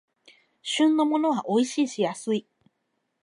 [0.63, 2.47] 旬のものはおいしいし安い